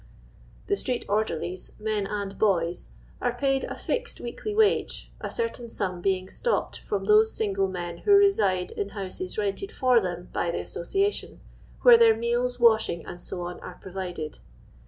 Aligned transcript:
* 0.35 0.65
The 0.65 0.75
street 0.75 1.05
orderlies, 1.07 1.73
men 1.79 2.07
and 2.07 2.39
boys, 2.39 2.89
are 3.21 3.35
paid 3.37 3.65
a 3.65 3.75
fixed 3.75 4.19
weekly 4.19 4.51
wiwe, 4.51 5.09
a 5.19 5.29
certain 5.29 5.69
sum 5.69 6.01
being 6.01 6.27
stopped 6.27 6.79
from 6.79 7.05
those 7.05 7.31
single 7.33 7.67
men 7.67 7.99
who 7.99 8.13
reside 8.15 8.71
in 8.71 8.89
houses 8.97 9.37
rented 9.37 9.71
for 9.71 9.99
them 10.01 10.29
by 10.33 10.49
the 10.49 10.59
association, 10.59 11.39
where 11.83 11.97
their 11.99 12.17
meals, 12.17 12.59
washing, 12.59 13.03
Kc, 13.03 13.61
are 13.61 13.77
provided. 13.79 14.39